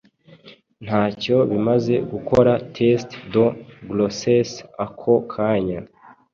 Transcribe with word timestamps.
ntacyo 0.85 1.37
bimaze 1.51 1.95
gukora 2.11 2.51
test 2.75 3.09
de 3.33 3.45
grossesse 3.89 4.59
ako 4.85 5.13
kanya 5.31 5.79